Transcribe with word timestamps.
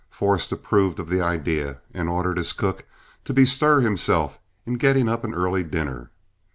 Forrest 0.09 0.51
approved 0.51 0.99
of 0.99 1.09
the 1.09 1.21
idea, 1.21 1.77
and 1.93 2.09
ordered 2.09 2.37
his 2.39 2.53
cook 2.53 2.85
to 3.23 3.35
bestir 3.35 3.81
himself 3.81 4.39
in 4.65 4.77
getting 4.79 5.07
up 5.07 5.23
an 5.23 5.35
early 5.35 5.63
dinner. 5.63 6.09